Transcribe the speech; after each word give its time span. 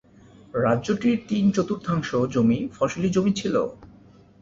রাজ্যটির 0.57 1.17
তিন-চতুর্থাংশ 1.29 2.09
জমি 2.33 2.59
ফসলি 2.75 3.09
জমি 3.09 3.31
ছিল। 3.39 3.55